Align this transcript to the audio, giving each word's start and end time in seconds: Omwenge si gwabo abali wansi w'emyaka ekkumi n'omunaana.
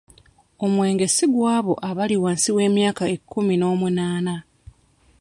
Omwenge 0.65 1.05
si 1.15 1.25
gwabo 1.33 1.73
abali 1.89 2.15
wansi 2.23 2.49
w'emyaka 2.57 3.03
ekkumi 3.15 3.53
n'omunaana. 3.57 4.35